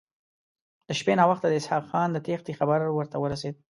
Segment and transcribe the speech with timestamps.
[0.87, 3.55] د شپې ناوخته د اسحق خان د تېښتې خبر ورته ورسېد.